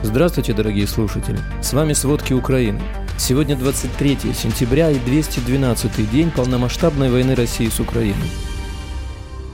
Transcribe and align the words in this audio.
Здравствуйте, 0.00 0.52
дорогие 0.52 0.86
слушатели! 0.86 1.38
С 1.60 1.72
вами 1.72 1.92
«Сводки 1.92 2.32
Украины». 2.32 2.80
Сегодня 3.18 3.56
23 3.56 4.32
сентября 4.32 4.92
и 4.92 4.98
212 5.00 6.08
день 6.12 6.30
полномасштабной 6.30 7.10
войны 7.10 7.34
России 7.34 7.66
с 7.66 7.80
Украиной. 7.80 8.30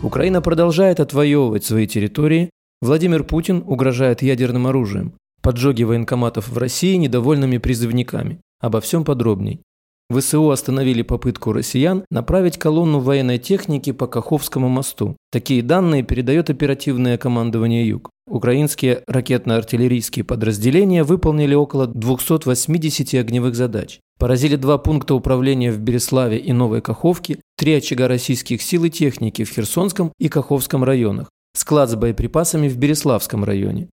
Украина 0.02 0.42
продолжает 0.42 1.00
отвоевывать 1.00 1.64
свои 1.64 1.86
территории. 1.86 2.50
Владимир 2.82 3.24
Путин 3.24 3.64
угрожает 3.66 4.20
ядерным 4.20 4.66
оружием. 4.66 5.14
Поджоги 5.40 5.82
военкоматов 5.82 6.48
в 6.48 6.58
России 6.58 6.96
недовольными 6.96 7.56
призывниками. 7.56 8.38
Обо 8.60 8.82
всем 8.82 9.06
подробней. 9.06 9.62
ВСУ 10.10 10.50
остановили 10.50 11.00
попытку 11.00 11.54
россиян 11.54 12.04
направить 12.10 12.58
колонну 12.58 12.98
военной 12.98 13.38
техники 13.38 13.92
по 13.92 14.06
Каховскому 14.06 14.68
мосту. 14.68 15.16
Такие 15.32 15.62
данные 15.62 16.02
передает 16.02 16.50
оперативное 16.50 17.16
командование 17.16 17.88
«Юг». 17.88 18.10
Украинские 18.26 19.02
ракетно-артиллерийские 19.06 20.24
подразделения 20.24 21.04
выполнили 21.04 21.54
около 21.54 21.86
280 21.86 23.14
огневых 23.14 23.54
задач. 23.54 24.00
Поразили 24.18 24.56
два 24.56 24.78
пункта 24.78 25.14
управления 25.14 25.70
в 25.70 25.78
Береславе 25.78 26.38
и 26.38 26.52
Новой 26.52 26.80
Каховке, 26.80 27.40
три 27.56 27.74
очага 27.74 28.08
российских 28.08 28.62
сил 28.62 28.84
и 28.84 28.90
техники 28.90 29.44
в 29.44 29.50
Херсонском 29.50 30.12
и 30.18 30.30
Каховском 30.30 30.84
районах, 30.84 31.28
склад 31.54 31.90
с 31.90 31.96
боеприпасами 31.96 32.68
в 32.68 32.78
Береславском 32.78 33.44
районе. 33.44 33.88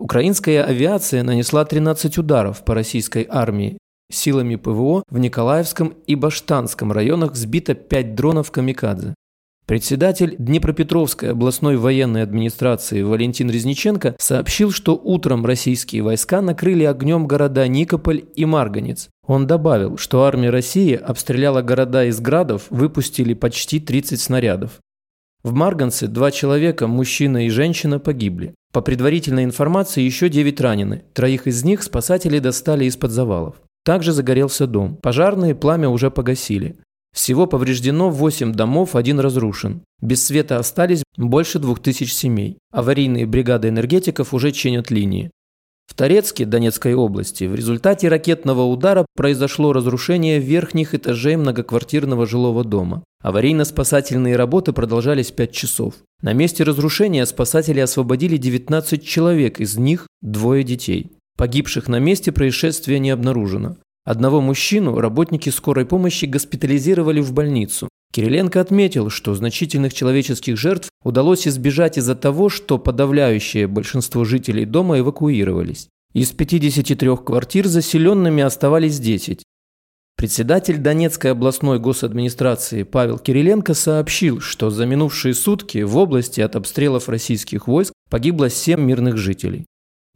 Украинская 0.00 0.64
авиация 0.64 1.22
нанесла 1.22 1.64
13 1.64 2.18
ударов 2.18 2.64
по 2.64 2.74
российской 2.74 3.26
армии. 3.28 3.78
Силами 4.10 4.56
ПВО 4.56 5.04
в 5.08 5.18
Николаевском 5.18 5.94
и 6.06 6.14
Баштанском 6.14 6.90
районах 6.92 7.36
сбито 7.36 7.74
5 7.74 8.14
дронов 8.14 8.50
«Камикадзе». 8.50 9.14
Председатель 9.68 10.34
Днепропетровской 10.38 11.32
областной 11.32 11.76
военной 11.76 12.22
администрации 12.22 13.02
Валентин 13.02 13.50
Резниченко 13.50 14.16
сообщил, 14.18 14.72
что 14.72 14.96
утром 14.96 15.44
российские 15.44 16.00
войска 16.00 16.40
накрыли 16.40 16.84
огнем 16.84 17.26
города 17.26 17.68
Никополь 17.68 18.24
и 18.34 18.46
Марганец. 18.46 19.10
Он 19.26 19.46
добавил, 19.46 19.98
что 19.98 20.24
армия 20.24 20.48
России 20.48 20.94
обстреляла 20.94 21.60
города 21.60 22.06
из 22.06 22.18
градов, 22.18 22.62
выпустили 22.70 23.34
почти 23.34 23.78
30 23.78 24.18
снарядов. 24.18 24.78
В 25.42 25.52
Марганце 25.52 26.06
два 26.06 26.30
человека, 26.30 26.86
мужчина 26.86 27.44
и 27.44 27.50
женщина, 27.50 27.98
погибли. 27.98 28.54
По 28.72 28.80
предварительной 28.80 29.44
информации 29.44 30.00
еще 30.00 30.30
9 30.30 30.62
ранены. 30.62 31.04
Троих 31.12 31.46
из 31.46 31.62
них 31.62 31.82
спасатели 31.82 32.38
достали 32.38 32.86
из-под 32.86 33.10
завалов. 33.10 33.56
Также 33.84 34.12
загорелся 34.12 34.66
дом. 34.66 34.96
Пожарные 34.96 35.54
пламя 35.54 35.90
уже 35.90 36.10
погасили. 36.10 36.78
Всего 37.14 37.46
повреждено 37.46 38.10
8 38.10 38.52
домов, 38.52 38.94
один 38.94 39.20
разрушен. 39.20 39.82
Без 40.00 40.24
света 40.24 40.58
остались 40.58 41.02
больше 41.16 41.58
2000 41.58 42.08
семей. 42.08 42.58
Аварийные 42.70 43.26
бригады 43.26 43.68
энергетиков 43.68 44.34
уже 44.34 44.52
чинят 44.52 44.90
линии. 44.90 45.30
В 45.88 45.94
Торецке, 45.94 46.44
Донецкой 46.44 46.94
области, 46.94 47.44
в 47.44 47.54
результате 47.54 48.08
ракетного 48.08 48.62
удара 48.62 49.06
произошло 49.16 49.72
разрушение 49.72 50.38
верхних 50.38 50.94
этажей 50.94 51.36
многоквартирного 51.36 52.26
жилого 52.26 52.62
дома. 52.62 53.02
Аварийно-спасательные 53.24 54.36
работы 54.36 54.72
продолжались 54.72 55.32
5 55.32 55.50
часов. 55.50 55.94
На 56.20 56.34
месте 56.34 56.62
разрушения 56.62 57.24
спасатели 57.24 57.80
освободили 57.80 58.36
19 58.36 59.04
человек, 59.04 59.60
из 59.60 59.76
них 59.76 60.06
двое 60.20 60.62
детей. 60.62 61.12
Погибших 61.36 61.88
на 61.88 61.98
месте 61.98 62.32
происшествия 62.32 62.98
не 62.98 63.10
обнаружено. 63.10 63.76
Одного 64.08 64.40
мужчину 64.40 64.98
работники 65.00 65.50
скорой 65.50 65.84
помощи 65.84 66.24
госпитализировали 66.24 67.20
в 67.20 67.34
больницу. 67.34 67.90
Кириленко 68.10 68.58
отметил, 68.58 69.10
что 69.10 69.34
значительных 69.34 69.92
человеческих 69.92 70.56
жертв 70.56 70.88
удалось 71.04 71.46
избежать 71.46 71.98
из-за 71.98 72.14
того, 72.14 72.48
что 72.48 72.78
подавляющее 72.78 73.66
большинство 73.66 74.24
жителей 74.24 74.64
дома 74.64 74.98
эвакуировались. 74.98 75.88
Из 76.14 76.30
53 76.30 77.16
квартир 77.18 77.66
заселенными 77.66 78.42
оставались 78.42 78.98
10. 78.98 79.42
Председатель 80.16 80.78
Донецкой 80.78 81.32
областной 81.32 81.78
госадминистрации 81.78 82.84
Павел 82.84 83.18
Кириленко 83.18 83.74
сообщил, 83.74 84.40
что 84.40 84.70
за 84.70 84.86
минувшие 84.86 85.34
сутки 85.34 85.82
в 85.82 85.94
области 85.98 86.40
от 86.40 86.56
обстрелов 86.56 87.10
российских 87.10 87.68
войск 87.68 87.92
погибло 88.08 88.48
7 88.48 88.80
мирных 88.80 89.18
жителей. 89.18 89.66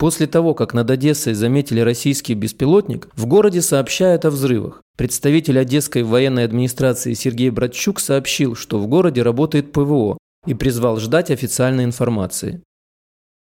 После 0.02 0.26
того, 0.26 0.52
как 0.54 0.74
над 0.74 0.90
Одессой 0.90 1.32
заметили 1.32 1.78
российский 1.78 2.34
беспилотник, 2.34 3.08
в 3.14 3.26
городе 3.26 3.62
сообщают 3.62 4.24
о 4.24 4.30
взрывах. 4.30 4.82
Представитель 4.98 5.60
Одесской 5.60 6.02
военной 6.02 6.44
администрации 6.44 7.12
Сергей 7.12 7.50
Братчук 7.50 8.00
сообщил, 8.00 8.56
что 8.56 8.80
в 8.80 8.88
городе 8.88 9.22
работает 9.22 9.70
ПВО 9.70 10.18
и 10.44 10.54
призвал 10.54 10.98
ждать 10.98 11.30
официальной 11.30 11.84
информации. 11.84 12.64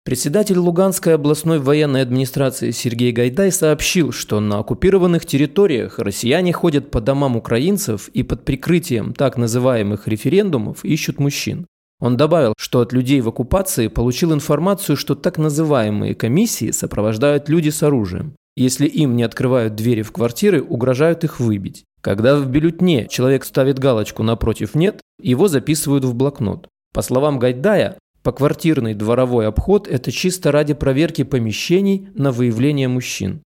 Председатель 0.05 0.59
Луганской 0.59 1.15
областной 1.15 1.61
военной 1.61 2.03
администрации 2.03 2.73
Сергей 2.73 3.13
Гайдай 3.13 3.53
сообщил, 3.53 4.13
что 4.13 4.39
на 4.39 4.59
оккупированных 4.59 5.25
территориях 5.25 5.99
россияне 5.99 6.53
ходят 6.53 6.91
по 6.91 7.01
домам 7.01 7.37
украинцев 7.37 8.09
и 8.09 8.23
под 8.23 8.45
прикрытием 8.45 9.15
так 9.15 9.39
называемых 9.39 10.07
референдумов 10.07 10.85
ищут 10.85 11.21
мужчин. 11.21 11.67
Он 12.01 12.17
добавил, 12.17 12.55
что 12.57 12.81
от 12.81 12.93
людей 12.93 13.21
в 13.21 13.29
оккупации 13.29 13.89
получил 13.89 14.33
информацию, 14.33 14.97
что 14.97 15.15
так 15.15 15.39
называемые 15.39 16.15
комиссии 16.15 16.71
сопровождают 16.71 17.49
люди 17.49 17.69
с 17.69 17.83
оружием. 17.83 18.35
Если 18.57 18.87
им 18.87 19.17
не 19.17 19.23
открывают 19.23 19.75
двери 19.75 20.03
в 20.03 20.11
квартиры, 20.11 20.63
угрожают 20.63 21.25
их 21.25 21.39
выбить. 21.39 21.85
Когда 22.03 22.37
в 22.37 22.49
бюллетне 22.49 23.07
человек 23.09 23.45
ставит 23.45 23.79
галочку 23.79 24.23
напротив 24.23 24.75
«нет», 24.75 25.01
его 25.21 25.49
записывают 25.49 26.05
в 26.05 26.15
блокнот. 26.15 26.67
По 26.95 27.03
словам 27.03 27.39
Гайдая, 27.39 27.99
поквартирный 28.23 28.95
дворовой 28.95 29.47
обход– 29.47 29.87
это 29.91 30.11
чисто 30.11 30.51
ради 30.51 30.73
проверки 30.73 31.23
помещений 31.23 32.09
на 32.15 32.33
выявление 32.33 32.89
мужчин. 32.89 33.43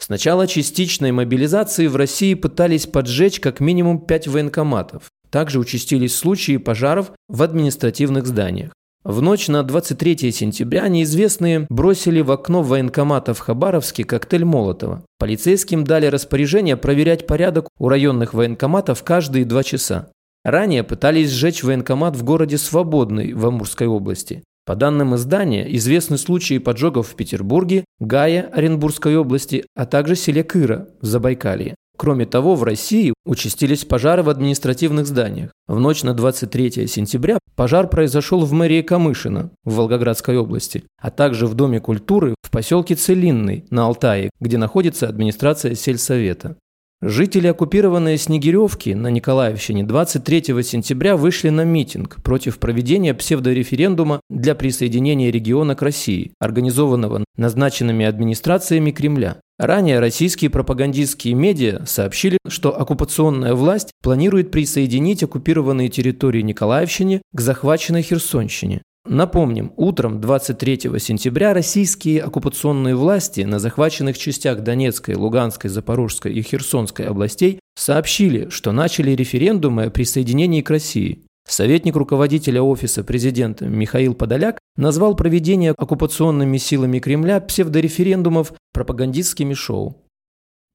С 0.00 0.08
начала 0.08 0.46
частичной 0.46 1.10
мобилизации 1.10 1.88
в 1.88 1.96
России 1.96 2.34
пытались 2.34 2.86
поджечь 2.86 3.40
как 3.40 3.58
минимум 3.58 4.00
5 4.00 4.28
военкоматов. 4.28 5.10
Также 5.30 5.58
участились 5.58 6.16
случаи 6.16 6.56
пожаров 6.56 7.12
в 7.28 7.42
административных 7.42 8.26
зданиях. 8.26 8.72
В 9.04 9.22
ночь 9.22 9.48
на 9.48 9.62
23 9.62 10.32
сентября 10.32 10.88
неизвестные 10.88 11.66
бросили 11.70 12.20
в 12.20 12.30
окно 12.30 12.62
военкомата 12.62 13.32
в 13.32 13.38
Хабаровске 13.38 14.04
коктейль 14.04 14.44
Молотова. 14.44 15.04
Полицейским 15.18 15.84
дали 15.84 16.06
распоряжение 16.06 16.76
проверять 16.76 17.26
порядок 17.26 17.68
у 17.78 17.88
районных 17.88 18.34
военкоматов 18.34 19.02
каждые 19.04 19.44
два 19.44 19.62
часа. 19.62 20.10
Ранее 20.44 20.82
пытались 20.82 21.30
сжечь 21.30 21.62
военкомат 21.62 22.16
в 22.16 22.24
городе 22.24 22.58
Свободный 22.58 23.32
в 23.34 23.46
Амурской 23.46 23.86
области. 23.86 24.42
По 24.66 24.74
данным 24.76 25.14
издания, 25.14 25.64
известны 25.76 26.18
случаи 26.18 26.58
поджогов 26.58 27.08
в 27.08 27.14
Петербурге, 27.14 27.84
Гае 28.00 28.42
Оренбургской 28.42 29.16
области, 29.16 29.64
а 29.74 29.86
также 29.86 30.16
селе 30.16 30.44
Кыра 30.44 30.88
в 31.00 31.06
Забайкалье. 31.06 31.74
Кроме 31.98 32.26
того, 32.26 32.54
в 32.54 32.62
России 32.62 33.12
участились 33.26 33.84
пожары 33.84 34.22
в 34.22 34.30
административных 34.30 35.04
зданиях. 35.04 35.50
В 35.66 35.80
ночь 35.80 36.04
на 36.04 36.14
23 36.14 36.86
сентября 36.86 37.38
пожар 37.56 37.88
произошел 37.88 38.44
в 38.44 38.52
мэрии 38.52 38.82
Камышина 38.82 39.50
в 39.64 39.74
Волгоградской 39.74 40.38
области, 40.38 40.84
а 41.02 41.10
также 41.10 41.48
в 41.48 41.54
Доме 41.54 41.80
культуры 41.80 42.36
в 42.40 42.52
поселке 42.52 42.94
Целинный 42.94 43.64
на 43.70 43.86
Алтае, 43.86 44.30
где 44.38 44.58
находится 44.58 45.08
администрация 45.08 45.74
сельсовета. 45.74 46.56
Жители 47.02 47.48
оккупированной 47.48 48.16
Снегиревки 48.16 48.94
на 48.94 49.08
Николаевщине 49.08 49.82
23 49.82 50.62
сентября 50.62 51.16
вышли 51.16 51.48
на 51.48 51.64
митинг 51.64 52.22
против 52.22 52.60
проведения 52.60 53.12
псевдореферендума 53.12 54.20
для 54.30 54.54
присоединения 54.54 55.32
региона 55.32 55.74
к 55.74 55.82
России, 55.82 56.32
организованного 56.38 57.24
назначенными 57.36 58.06
администрациями 58.06 58.92
Кремля. 58.92 59.40
Ранее 59.58 59.98
российские 59.98 60.50
пропагандистские 60.50 61.34
медиа 61.34 61.84
сообщили, 61.84 62.38
что 62.46 62.80
оккупационная 62.80 63.54
власть 63.54 63.90
планирует 64.02 64.52
присоединить 64.52 65.24
оккупированные 65.24 65.88
территории 65.88 66.42
Николаевщины 66.42 67.22
к 67.32 67.40
захваченной 67.40 68.02
Херсонщине. 68.02 68.82
Напомним, 69.04 69.72
утром 69.76 70.20
23 70.20 70.80
сентября 71.00 71.54
российские 71.54 72.20
оккупационные 72.22 72.94
власти 72.94 73.40
на 73.40 73.58
захваченных 73.58 74.16
частях 74.16 74.60
Донецкой, 74.60 75.16
Луганской, 75.16 75.70
Запорожской 75.70 76.34
и 76.34 76.42
Херсонской 76.42 77.06
областей 77.06 77.58
сообщили, 77.74 78.50
что 78.50 78.70
начали 78.70 79.12
референдумы 79.12 79.84
о 79.84 79.90
присоединении 79.90 80.60
к 80.60 80.70
России. 80.70 81.24
Советник 81.48 81.96
руководителя 81.96 82.62
Офиса 82.62 83.02
президента 83.02 83.64
Михаил 83.66 84.14
Подоляк 84.14 84.58
назвал 84.76 85.16
проведение 85.16 85.72
оккупационными 85.72 86.58
силами 86.58 86.98
Кремля 86.98 87.40
псевдореферендумов 87.40 88.52
пропагандистскими 88.74 89.54
шоу. 89.54 90.04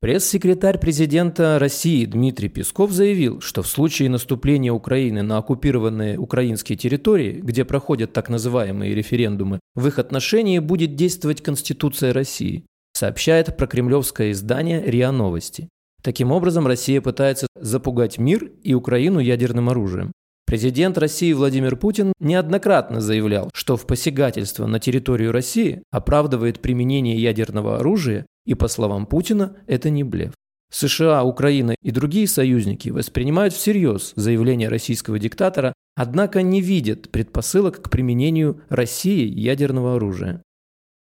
Пресс-секретарь 0.02 0.80
президента 0.80 1.60
России 1.60 2.04
Дмитрий 2.06 2.50
Песков 2.50 2.92
заявил, 2.92 3.40
что 3.40 3.62
в 3.62 3.68
случае 3.68 4.10
наступления 4.10 4.74
Украины 4.74 5.22
на 5.22 5.38
оккупированные 5.38 6.18
украинские 6.18 6.78
территории, 6.78 7.40
где 7.42 7.64
проходят 7.66 8.12
так 8.12 8.28
называемые 8.30 8.96
референдумы, 8.96 9.60
в 9.76 9.88
их 9.88 10.00
отношении 10.00 10.58
будет 10.58 10.96
действовать 10.96 11.42
Конституция 11.42 12.14
России, 12.14 12.66
сообщает 12.94 13.56
прокремлевское 13.56 14.32
издание 14.32 14.84
РИА 14.84 15.12
Новости. 15.12 15.70
Таким 16.02 16.32
образом, 16.32 16.68
Россия 16.68 17.00
пытается 17.00 17.48
запугать 17.56 18.18
мир 18.18 18.52
и 18.64 18.74
Украину 18.74 19.20
ядерным 19.20 19.70
оружием. 19.70 20.12
Президент 20.54 21.00
России 21.00 21.34
Владимир 21.34 21.76
Путин 21.76 22.14
неоднократно 22.20 23.02
заявлял, 23.02 23.50
что 23.56 23.76
в 23.76 23.88
посягательство 23.88 24.68
на 24.68 24.80
территорию 24.80 25.32
России 25.32 25.82
оправдывает 25.90 26.60
применение 26.60 27.20
ядерного 27.20 27.80
оружия, 27.80 28.28
и, 28.46 28.54
по 28.54 28.68
словам 28.68 29.08
Путина, 29.08 29.58
это 29.66 29.90
не 29.90 30.04
блеф. 30.04 30.34
США, 30.72 31.24
Украина 31.24 31.74
и 31.82 31.90
другие 31.90 32.28
союзники 32.28 32.90
воспринимают 32.90 33.56
всерьез 33.56 34.14
заявление 34.16 34.70
российского 34.70 35.18
диктатора, 35.18 35.74
однако 35.96 36.44
не 36.44 36.62
видят 36.62 37.10
предпосылок 37.10 37.82
к 37.82 37.90
применению 37.90 38.62
России 38.70 39.26
ядерного 39.28 39.96
оружия. 39.96 40.44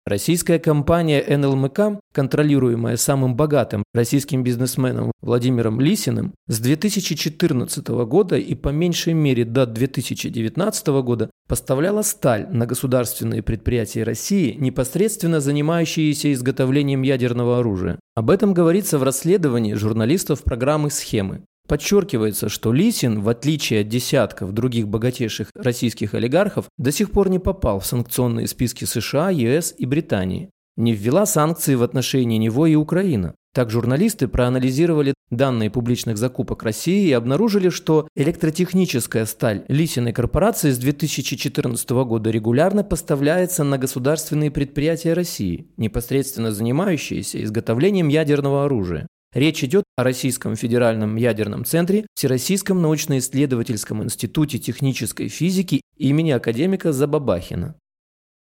Российская 0.06 0.60
компания 0.60 1.24
НЛМК, 1.38 2.02
контролируемая 2.14 2.98
самым 2.98 3.38
богатым 3.38 3.84
российским 3.94 4.44
бизнесменом 4.44 5.14
Владимиром 5.22 5.80
Лисиным, 5.80 6.34
с 6.48 6.60
2014 6.60 7.88
года 7.88 8.36
и 8.36 8.54
по 8.54 8.68
меньшей 8.68 9.14
мере 9.14 9.46
до 9.46 9.66
2019 9.66 10.88
года 11.04 11.30
поставляла 11.48 12.02
сталь 12.02 12.50
на 12.52 12.66
государственные 12.66 13.44
предприятия 13.44 14.04
России, 14.04 14.58
непосредственно 14.60 15.40
занимающиеся 15.40 16.34
изготовлением 16.34 17.04
ядерного 17.04 17.60
оружия. 17.60 17.98
Об 18.14 18.30
этом 18.30 18.54
говорится 18.54 19.00
в 19.00 19.04
расследовании 19.04 19.74
журналистов 19.74 20.44
программы 20.44 20.92
«Схемы». 20.92 21.46
Подчеркивается, 21.68 22.50
что 22.50 22.74
Лисин, 22.74 23.22
в 23.22 23.30
отличие 23.30 23.82
от 23.82 23.88
десятков 23.88 24.52
других 24.52 24.88
богатейших 24.88 25.50
российских 25.56 26.14
олигархов, 26.14 26.66
до 26.78 26.92
сих 26.92 27.12
пор 27.12 27.30
не 27.30 27.40
попал 27.40 27.80
в 27.80 27.86
санкционные 27.86 28.48
списки 28.48 28.86
США, 28.86 29.30
ЕС 29.30 29.74
и 29.78 29.86
Британии. 29.86 30.50
Не 30.76 30.94
ввела 30.94 31.26
санкции 31.26 31.76
в 31.76 31.84
отношении 31.84 32.38
него 32.38 32.66
и 32.68 32.76
Украина. 32.76 33.36
Так 33.54 33.70
журналисты 33.70 34.28
проанализировали 34.28 35.14
данные 35.30 35.70
публичных 35.70 36.18
закупок 36.18 36.64
России 36.64 37.08
и 37.08 37.12
обнаружили, 37.12 37.70
что 37.70 38.08
электротехническая 38.16 39.28
сталь 39.28 39.64
Лисиной 39.68 40.12
корпорации 40.12 40.72
с 40.72 40.80
2014 40.80 41.90
года 41.92 42.32
регулярно 42.32 42.84
поставляется 42.84 43.64
на 43.64 43.78
государственные 43.78 44.50
предприятия 44.50 45.14
России, 45.14 45.68
непосредственно 45.78 46.52
занимающиеся 46.52 47.44
изготовлением 47.44 48.08
ядерного 48.08 48.66
оружия. 48.66 49.08
Речь 49.34 49.64
идет 49.64 49.84
о 49.98 50.04
Российском 50.04 50.56
федеральном 50.56 51.16
ядерном 51.16 51.66
центре, 51.66 52.06
Всероссийском 52.14 52.82
научно-исследовательском 52.82 54.04
институте 54.04 54.60
технической 54.60 55.28
физики 55.28 55.82
имени 55.98 56.32
академика 56.32 56.94
Забабахина. 56.94 57.76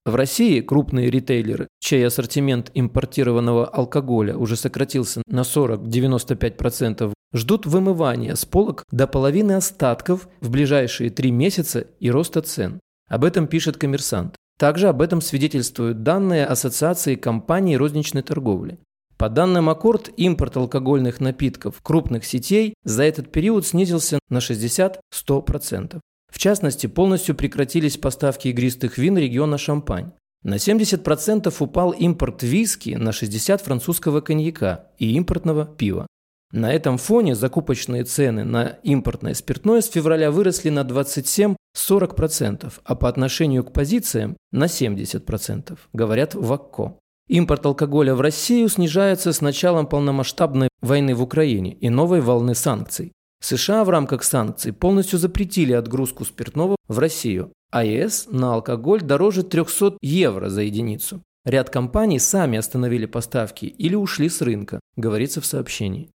В 0.05 0.15
России 0.15 0.59
крупные 0.59 1.09
ритейлеры, 1.09 1.69
чей 1.79 2.05
ассортимент 2.05 2.69
импортированного 2.73 3.65
алкоголя 3.65 4.35
уже 4.35 4.57
сократился 4.57 5.21
на 5.27 5.41
40-95%, 5.41 7.13
ждут 7.33 7.65
вымывания 7.65 8.35
с 8.35 8.43
полок 8.43 8.83
до 8.91 9.07
половины 9.07 9.53
остатков 9.53 10.27
в 10.41 10.49
ближайшие 10.49 11.09
три 11.09 11.31
месяца 11.31 11.87
и 12.01 12.11
роста 12.11 12.41
цен. 12.41 12.81
Об 13.07 13.23
этом 13.23 13.47
пишет 13.47 13.77
коммерсант. 13.77 14.35
Также 14.59 14.89
об 14.89 15.01
этом 15.01 15.21
свидетельствуют 15.21 16.03
данные 16.03 16.45
Ассоциации 16.45 17.15
компаний 17.15 17.77
розничной 17.77 18.21
торговли. 18.21 18.79
По 19.23 19.29
данным 19.29 19.69
Аккорд, 19.69 20.09
импорт 20.17 20.57
алкогольных 20.57 21.21
напитков 21.21 21.81
крупных 21.81 22.25
сетей 22.25 22.73
за 22.83 23.03
этот 23.03 23.31
период 23.31 23.65
снизился 23.65 24.19
на 24.27 24.39
60-100%. 24.39 26.01
В 26.29 26.37
частности, 26.37 26.87
полностью 26.87 27.33
прекратились 27.33 27.95
поставки 27.95 28.49
игристых 28.49 28.97
вин 28.97 29.17
региона 29.17 29.57
Шампань. 29.57 30.11
На 30.43 30.55
70% 30.55 31.55
упал 31.57 31.91
импорт 31.91 32.43
виски, 32.43 32.95
на 32.95 33.11
60% 33.11 33.63
французского 33.63 34.19
коньяка 34.19 34.89
и 34.99 35.13
импортного 35.13 35.67
пива. 35.67 36.05
На 36.51 36.73
этом 36.73 36.97
фоне 36.97 37.33
закупочные 37.33 38.03
цены 38.03 38.43
на 38.43 38.77
импортное 38.83 39.35
спиртное 39.35 39.79
с 39.79 39.87
февраля 39.89 40.31
выросли 40.31 40.67
на 40.67 40.81
27-40%, 40.81 42.73
а 42.83 42.95
по 42.95 43.07
отношению 43.07 43.63
к 43.63 43.71
позициям 43.71 44.35
на 44.51 44.65
70%, 44.65 45.77
говорят 45.93 46.35
в 46.35 46.51
АККО. 46.51 46.97
Импорт 47.29 47.65
алкоголя 47.65 48.15
в 48.15 48.21
Россию 48.21 48.67
снижается 48.67 49.31
с 49.31 49.39
началом 49.39 49.87
полномасштабной 49.87 50.67
войны 50.81 51.15
в 51.15 51.21
Украине 51.21 51.73
и 51.73 51.89
новой 51.89 52.19
волны 52.19 52.53
санкций. 52.53 53.13
США 53.41 53.85
в 53.85 53.89
рамках 53.89 54.23
санкций 54.23 54.73
полностью 54.73 55.19
запретили 55.19 55.73
отгрузку 55.73 56.25
спиртного 56.25 56.75
в 56.87 56.99
Россию, 56.99 57.53
а 57.71 57.85
ЕС 57.85 58.27
на 58.29 58.55
алкоголь 58.55 59.01
дороже 59.01 59.43
300 59.43 59.97
евро 60.01 60.49
за 60.49 60.63
единицу. 60.63 61.21
Ряд 61.45 61.69
компаний 61.69 62.19
сами 62.19 62.57
остановили 62.57 63.05
поставки 63.05 63.65
или 63.65 63.95
ушли 63.95 64.29
с 64.29 64.41
рынка, 64.41 64.79
говорится 64.95 65.41
в 65.41 65.45
сообщении. 65.45 66.09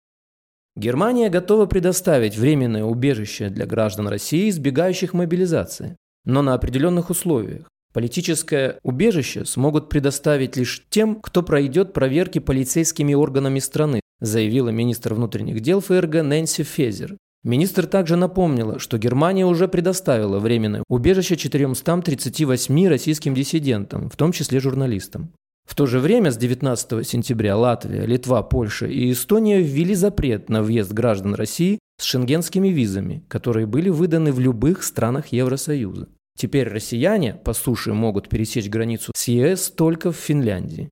Германия 0.76 1.28
готова 1.28 1.66
предоставить 1.66 2.36
временное 2.36 2.84
убежище 2.84 3.48
для 3.48 3.66
граждан 3.66 4.08
России, 4.08 4.48
избегающих 4.48 5.12
мобилизации, 5.12 5.96
но 6.24 6.40
на 6.42 6.54
определенных 6.54 7.10
условиях. 7.10 7.68
Политическое 7.92 8.78
убежище 8.82 9.44
смогут 9.44 9.88
предоставить 9.88 10.56
лишь 10.56 10.84
тем, 10.90 11.16
кто 11.16 11.42
пройдет 11.42 11.92
проверки 11.92 12.38
полицейскими 12.38 13.14
органами 13.14 13.58
страны, 13.58 14.00
заявила 14.20 14.68
министр 14.68 15.14
внутренних 15.14 15.60
дел 15.60 15.80
ФРГ 15.80 16.22
Нэнси 16.22 16.64
Фезер. 16.64 17.16
Министр 17.44 17.86
также 17.86 18.16
напомнила, 18.16 18.78
что 18.78 18.98
Германия 18.98 19.46
уже 19.46 19.68
предоставила 19.68 20.38
временное 20.38 20.82
убежище 20.88 21.36
438 21.36 22.88
российским 22.88 23.34
диссидентам, 23.34 24.10
в 24.10 24.16
том 24.16 24.32
числе 24.32 24.60
журналистам. 24.60 25.32
В 25.64 25.74
то 25.74 25.86
же 25.86 26.00
время 26.00 26.32
с 26.32 26.36
19 26.36 27.06
сентября 27.06 27.56
Латвия, 27.56 28.06
Литва, 28.06 28.42
Польша 28.42 28.86
и 28.86 29.12
Эстония 29.12 29.60
ввели 29.60 29.94
запрет 29.94 30.48
на 30.48 30.62
въезд 30.62 30.92
граждан 30.92 31.34
России 31.34 31.78
с 32.00 32.04
шенгенскими 32.04 32.68
визами, 32.68 33.22
которые 33.28 33.66
были 33.66 33.88
выданы 33.88 34.32
в 34.32 34.40
любых 34.40 34.82
странах 34.82 35.28
Евросоюза. 35.28 36.08
Теперь 36.38 36.68
россияне 36.68 37.34
по 37.34 37.52
суше 37.52 37.92
могут 37.92 38.28
пересечь 38.28 38.68
границу 38.68 39.10
с 39.12 39.26
ЕС 39.26 39.72
только 39.72 40.12
в 40.12 40.16
Финляндии. 40.16 40.88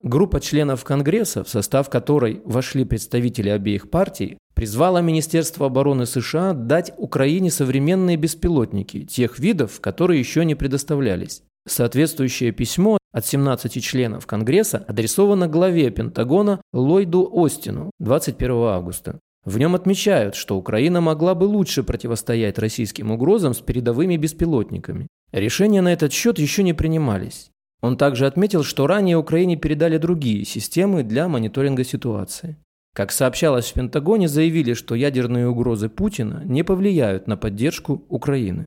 Группа 0.00 0.40
членов 0.40 0.84
Конгресса, 0.84 1.42
в 1.42 1.48
состав 1.48 1.90
которой 1.90 2.40
вошли 2.44 2.84
представители 2.84 3.48
обеих 3.48 3.90
партий, 3.90 4.38
призвала 4.54 5.00
Министерство 5.00 5.66
обороны 5.66 6.06
США 6.06 6.52
дать 6.52 6.92
Украине 6.98 7.50
современные 7.50 8.16
беспилотники 8.16 9.04
тех 9.06 9.40
видов, 9.40 9.80
которые 9.80 10.20
еще 10.20 10.44
не 10.44 10.54
предоставлялись. 10.54 11.42
Соответствующее 11.66 12.52
письмо 12.52 12.96
от 13.12 13.26
17 13.26 13.82
членов 13.82 14.28
Конгресса 14.28 14.84
адресовано 14.86 15.48
главе 15.48 15.90
Пентагона 15.90 16.62
Ллойду 16.72 17.28
Остину 17.32 17.90
21 17.98 18.52
августа. 18.52 19.18
В 19.44 19.58
нем 19.58 19.74
отмечают, 19.74 20.34
что 20.34 20.58
Украина 20.58 21.00
могла 21.00 21.34
бы 21.34 21.44
лучше 21.44 21.82
противостоять 21.82 22.58
российским 22.58 23.10
угрозам 23.10 23.54
с 23.54 23.60
передовыми 23.60 24.16
беспилотниками. 24.16 25.06
Решения 25.32 25.80
на 25.80 25.92
этот 25.92 26.12
счет 26.12 26.38
еще 26.38 26.62
не 26.62 26.74
принимались. 26.74 27.50
Он 27.80 27.96
также 27.96 28.26
отметил, 28.26 28.62
что 28.62 28.86
ранее 28.86 29.16
Украине 29.16 29.56
передали 29.56 29.96
другие 29.96 30.44
системы 30.44 31.02
для 31.02 31.28
мониторинга 31.28 31.84
ситуации. 31.84 32.58
Как 32.94 33.12
сообщалось 33.12 33.70
в 33.70 33.74
Пентагоне, 33.74 34.28
заявили, 34.28 34.74
что 34.74 34.94
ядерные 34.94 35.48
угрозы 35.48 35.88
Путина 35.88 36.42
не 36.44 36.62
повлияют 36.62 37.26
на 37.26 37.36
поддержку 37.36 38.04
Украины. 38.08 38.66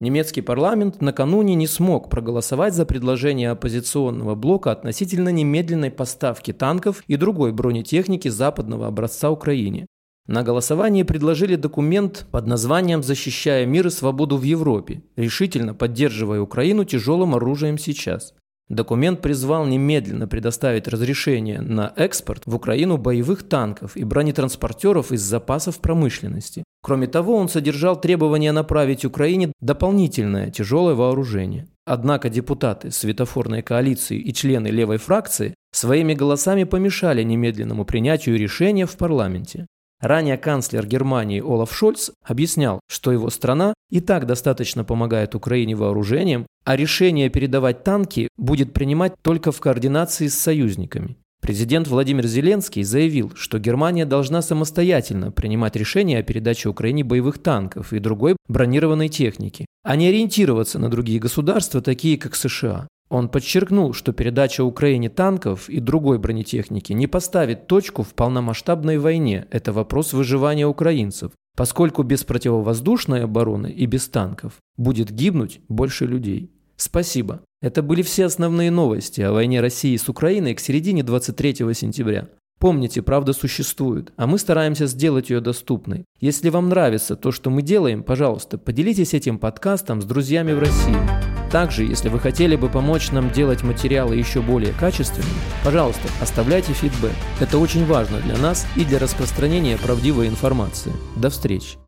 Немецкий 0.00 0.42
парламент 0.42 1.00
накануне 1.00 1.56
не 1.56 1.66
смог 1.66 2.08
проголосовать 2.08 2.72
за 2.72 2.86
предложение 2.86 3.50
оппозиционного 3.50 4.36
блока 4.36 4.70
относительно 4.70 5.30
немедленной 5.30 5.90
поставки 5.90 6.52
танков 6.52 7.02
и 7.08 7.16
другой 7.16 7.52
бронетехники 7.52 8.28
западного 8.28 8.86
образца 8.86 9.28
Украине. 9.30 9.86
На 10.28 10.44
голосовании 10.44 11.02
предложили 11.02 11.56
документ 11.56 12.26
под 12.30 12.46
названием 12.46 13.02
«Защищая 13.02 13.66
мир 13.66 13.88
и 13.88 13.90
свободу 13.90 14.36
в 14.36 14.44
Европе», 14.44 15.02
решительно 15.16 15.74
поддерживая 15.74 16.40
Украину 16.40 16.84
тяжелым 16.84 17.34
оружием 17.34 17.76
сейчас. 17.76 18.34
Документ 18.68 19.22
призвал 19.22 19.64
немедленно 19.64 20.28
предоставить 20.28 20.88
разрешение 20.88 21.62
на 21.62 21.92
экспорт 21.96 22.42
в 22.44 22.54
Украину 22.54 22.98
боевых 22.98 23.48
танков 23.48 23.96
и 23.96 24.04
бронетранспортеров 24.04 25.10
из 25.10 25.22
запасов 25.22 25.80
промышленности. 25.80 26.64
Кроме 26.82 27.06
того, 27.06 27.36
он 27.36 27.48
содержал 27.48 27.98
требование 27.98 28.52
направить 28.52 29.06
Украине 29.06 29.52
дополнительное 29.60 30.50
тяжелое 30.50 30.94
вооружение. 30.94 31.66
Однако 31.86 32.28
депутаты 32.28 32.90
светофорной 32.90 33.62
коалиции 33.62 34.18
и 34.18 34.34
члены 34.34 34.68
левой 34.68 34.98
фракции 34.98 35.54
своими 35.72 36.12
голосами 36.12 36.64
помешали 36.64 37.22
немедленному 37.22 37.86
принятию 37.86 38.38
решения 38.38 38.84
в 38.84 38.96
парламенте. 38.98 39.66
Ранее 40.00 40.38
канцлер 40.38 40.86
Германии 40.86 41.40
Олаф 41.40 41.74
Шольц 41.74 42.10
объяснял, 42.22 42.78
что 42.88 43.10
его 43.10 43.30
страна 43.30 43.74
и 43.90 44.00
так 44.00 44.26
достаточно 44.26 44.84
помогает 44.84 45.34
Украине 45.34 45.74
вооружением, 45.74 46.46
а 46.64 46.76
решение 46.76 47.30
передавать 47.30 47.82
танки 47.82 48.28
будет 48.36 48.72
принимать 48.72 49.14
только 49.22 49.50
в 49.50 49.60
координации 49.60 50.28
с 50.28 50.38
союзниками. 50.38 51.16
Президент 51.40 51.88
Владимир 51.88 52.26
Зеленский 52.26 52.82
заявил, 52.82 53.32
что 53.34 53.58
Германия 53.58 54.04
должна 54.04 54.42
самостоятельно 54.42 55.32
принимать 55.32 55.76
решения 55.76 56.18
о 56.18 56.22
передаче 56.22 56.68
Украине 56.68 57.04
боевых 57.04 57.38
танков 57.38 57.92
и 57.92 58.00
другой 58.00 58.36
бронированной 58.48 59.08
техники, 59.08 59.66
а 59.82 59.96
не 59.96 60.08
ориентироваться 60.08 60.78
на 60.78 60.90
другие 60.90 61.18
государства, 61.18 61.80
такие 61.80 62.18
как 62.18 62.36
США. 62.36 62.86
Он 63.10 63.28
подчеркнул, 63.28 63.94
что 63.94 64.12
передача 64.12 64.62
Украине 64.64 65.08
танков 65.08 65.68
и 65.68 65.80
другой 65.80 66.18
бронетехники 66.18 66.92
не 66.92 67.06
поставит 67.06 67.66
точку 67.66 68.02
в 68.02 68.14
полномасштабной 68.14 68.98
войне. 68.98 69.46
Это 69.50 69.72
вопрос 69.72 70.12
выживания 70.12 70.66
украинцев. 70.66 71.32
поскольку 71.56 72.04
без 72.04 72.22
противовоздушной 72.22 73.24
обороны 73.24 73.66
и 73.66 73.84
без 73.86 74.08
танков 74.08 74.58
будет 74.76 75.10
гибнуть 75.10 75.60
больше 75.68 76.06
людей. 76.06 76.52
Спасибо. 76.76 77.40
Это 77.60 77.82
были 77.82 78.02
все 78.02 78.26
основные 78.26 78.70
новости 78.70 79.22
о 79.22 79.32
войне 79.32 79.60
России 79.60 79.96
с 79.96 80.08
Украиной 80.08 80.54
к 80.54 80.60
середине 80.60 81.02
23 81.02 81.74
сентября. 81.74 82.28
Помните, 82.60 83.02
правда 83.02 83.32
существует, 83.32 84.12
а 84.16 84.28
мы 84.28 84.38
стараемся 84.38 84.86
сделать 84.86 85.30
ее 85.30 85.40
доступной. 85.40 86.04
Если 86.20 86.48
вам 86.48 86.68
нравится 86.68 87.16
то, 87.16 87.32
что 87.32 87.50
мы 87.50 87.62
делаем, 87.62 88.04
пожалуйста, 88.04 88.56
поделитесь 88.56 89.12
этим 89.12 89.40
подкастом 89.40 90.00
с 90.00 90.04
друзьями 90.04 90.52
в 90.52 90.60
России. 90.60 91.37
Также, 91.50 91.84
если 91.84 92.08
вы 92.08 92.20
хотели 92.20 92.56
бы 92.56 92.68
помочь 92.68 93.10
нам 93.10 93.30
делать 93.30 93.62
материалы 93.62 94.16
еще 94.16 94.42
более 94.42 94.72
качественными, 94.72 95.32
пожалуйста, 95.64 96.08
оставляйте 96.20 96.72
фидбэк. 96.72 97.12
Это 97.40 97.58
очень 97.58 97.86
важно 97.86 98.18
для 98.20 98.36
нас 98.36 98.66
и 98.76 98.84
для 98.84 98.98
распространения 98.98 99.78
правдивой 99.78 100.28
информации. 100.28 100.92
До 101.16 101.30
встречи! 101.30 101.78